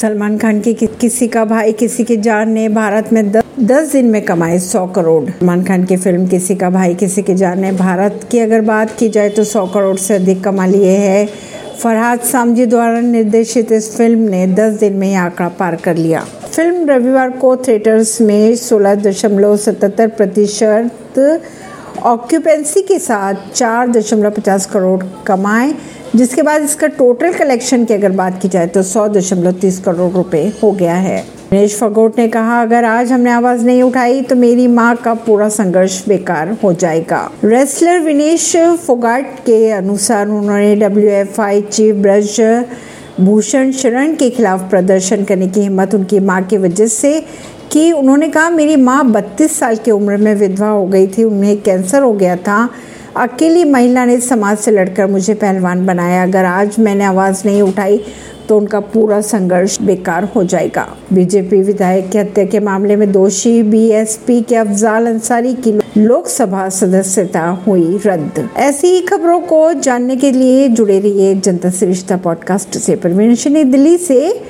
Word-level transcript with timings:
सलमान 0.00 0.38
खान 0.38 0.60
की 0.60 0.72
कि, 0.74 0.86
किसी 0.86 1.26
का 1.28 1.44
भाई 1.44 1.72
किसी 1.72 2.04
की 2.04 2.16
जान 2.16 2.50
ने 2.50 2.68
भारत 2.68 3.12
में 3.12 3.32
द, 3.32 3.42
दस 3.60 3.92
दिन 3.92 4.06
में 4.06 4.22
कमाए 4.22 4.58
सौ 4.58 4.86
करोड़। 4.86 5.30
सलमान 5.30 5.64
खान 5.64 5.84
की 5.84 5.96
फ़िल्म 5.96 6.26
किसी 6.26 6.54
का 6.54 6.70
भाई 6.70 6.94
किसी 6.94 7.22
की 7.22 7.34
जान 7.34 7.60
ने 7.60 7.72
भारत 7.72 8.20
की 8.30 8.38
अगर 8.38 8.60
बात 8.60 8.96
की 8.98 9.08
जाए 9.08 9.28
तो 9.28 9.44
सौ 9.44 9.66
करोड़ 9.66 9.96
से 9.96 10.14
अधिक 10.14 10.44
कमा 10.44 10.66
लिए 10.66 10.96
है। 10.96 11.26
फरहाद 11.82 12.20
सामजी 12.20 12.66
द्वारा 12.66 13.00
निर्देशित 13.00 13.72
इस 13.72 13.96
फ़िल्म 13.96 14.18
ने 14.18 14.46
10 14.46 14.72
दिन 14.72 14.92
में 14.92 15.10
यह 15.10 15.22
आंकड़ा 15.22 15.48
पार 15.48 15.76
कर 15.76 15.96
लिया। 15.96 16.24
फ़िल्म 16.52 16.88
रविवार 16.90 17.30
को 17.30 17.56
थिएटर्स 17.56 18.20
में 18.20 18.56
सोलह 18.56 18.94
दशमलव 18.94 19.56
सतहत्तर 19.56 20.08
प्रतिशत 20.08 21.42
ऑक्यूपेंसी 22.02 22.82
के 22.82 22.98
साथ 22.98 23.34
चार 23.54 23.88
दशमलव 23.88 24.30
पचास 24.30 24.66
करोड़ 24.66 25.04
कमाए। 25.26 25.74
जिसके 26.16 26.42
बाद 26.42 26.62
इसका 26.62 26.86
टोटल 26.86 27.32
कलेक्शन 27.32 27.84
की 27.84 27.94
अगर 27.94 28.12
बात 28.12 28.40
की 28.42 28.48
जाए 28.48 28.66
तो 28.66 28.82
सौ 28.82 29.06
दशमलव 29.08 29.52
तीस 29.60 29.78
करोड़ 29.80 30.10
रुपए 30.12 30.40
हो 30.62 30.70
गया 30.72 30.94
है। 30.94 31.20
दिनेश 31.50 31.76
फगोट 31.78 32.18
ने 32.18 32.26
कहा, 32.28 32.60
अगर 32.62 32.84
आज 32.84 33.12
हमने 33.12 33.30
आवाज़ 33.30 33.64
नहीं 33.66 33.82
उठाई 33.82 34.22
तो 34.22 34.36
मेरी 34.36 34.66
माँ 34.68 34.94
का 34.96 35.14
पूरा 35.16 35.48
संघर्ष 35.48 36.02
बेकार 36.08 36.56
हो 36.62 36.72
जाएगा। 36.74 37.30
रेसलर 37.44 38.00
विनेश 38.00 38.56
फोगाट 38.86 39.38
के 39.46 39.70
अनुसार 39.70 40.28
उन्होंने 40.28 40.74
डब्ल्यूएफआई 40.78 41.60
चीफ 41.62 41.94
ब्रज 41.96 42.40
भूषण 43.20 43.72
शरण 43.72 44.14
के 44.16 44.30
खिलाफ 44.30 44.68
प्रदर्शन 44.70 45.24
करने 45.24 45.48
की 45.48 45.60
हिम्मत 45.60 45.94
उनकी 45.94 46.20
माँ 46.20 46.42
की 46.42 46.56
वजह 46.58 46.86
से 46.88 47.18
कि। 47.72 47.90
उन्होंने 47.92 48.28
कहा, 48.28 48.50
मेरी 48.50 48.76
माँ 48.76 49.04
बत्तीस 49.10 49.58
साल 49.58 49.76
की 49.76 49.90
उम्र 49.90 50.16
में 50.16 50.34
विधवा 50.34 50.68
हो 50.68 50.86
गई 50.86 51.06
थी, 51.08 51.24
उन्हें 51.24 51.60
कैंसर 51.62 52.02
हो 52.02 52.12
गया 52.12 52.36
था 52.38 52.68
अकेली 53.16 53.64
महिला 53.64 54.04
ने 54.04 54.20
समाज 54.20 54.58
से 54.58 54.70
लड़कर 54.70 55.06
मुझे 55.06 55.34
पहलवान 55.34 55.86
बनाया। 55.86 56.22
अगर 56.22 56.44
आज 56.44 56.76
मैंने 56.78 57.04
आवाज़ 57.04 57.42
नहीं 57.46 57.62
उठाई 57.62 58.04
तो 58.48 58.56
उनका 58.58 58.80
पूरा 58.80 59.20
संघर्ष 59.20 59.80
बेकार 59.82 60.24
हो 60.24 60.44
जाएगा। 60.44 60.86
बीजेपी 61.12 61.60
विधायक 61.62 62.10
की 62.10 62.18
हत्या 62.18 62.44
के 62.44 62.60
मामले 62.60 62.96
में 62.96 63.12
दोषी, 63.12 63.62
बीएसपी 63.62 64.40
के 64.42 64.56
अफजाल 64.56 65.06
अंसारी 65.06 65.54
की 65.54 65.72
लोकसभा 65.96 66.68
सदस्यता 66.68 67.64
हुई 67.66 68.00
रद्द। 68.06 68.48
ऐसी 68.56 68.86
ही 68.86 69.00
खबरों 69.00 69.40
को 69.40 69.72
जानने 69.72 70.16
के 70.16 70.30
लिए 70.32 70.68
जुड़े 70.68 70.98
रहिए 71.00 71.34
जनता 71.34 71.70
से 71.70 71.86
रिश्ता 71.86 72.16
पॉडकास्ट 72.16 72.78
से। 72.78 72.96
परवीन 72.96 73.34
दिल्ली 73.70 73.96
से 73.98 74.34